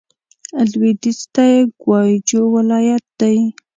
لوېدیځ 0.71 1.19
ته 1.33 1.43
یې 1.53 1.59
ګوای 1.81 2.11
جو 2.27 2.41
ولايت 2.55 3.05
دی. 3.19 3.37